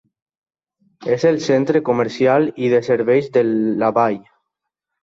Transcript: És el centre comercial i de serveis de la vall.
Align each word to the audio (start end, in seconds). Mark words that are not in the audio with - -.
És 1.17 1.25
el 1.31 1.37
centre 1.49 1.83
comercial 1.91 2.51
i 2.69 2.73
de 2.75 2.83
serveis 2.91 3.31
de 3.39 3.49
la 3.61 3.97
vall. 4.01 4.23